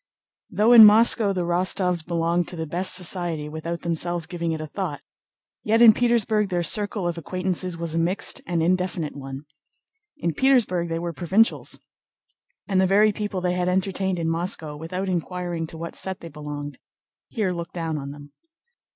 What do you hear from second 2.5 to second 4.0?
the best society without